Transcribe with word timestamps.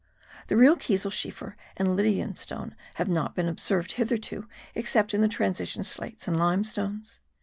The 0.47 0.57
real 0.57 0.77
kieselschiefer 0.77 1.53
and 1.77 1.95
Lydian 1.95 2.35
stone 2.35 2.75
have 2.95 3.07
not 3.07 3.35
been 3.35 3.47
observed 3.47 3.91
hitherto 3.91 4.47
except 4.73 5.13
in 5.13 5.21
the 5.21 5.27
transition 5.27 5.83
slates 5.83 6.27
and 6.27 6.39
limestones. 6.39 7.19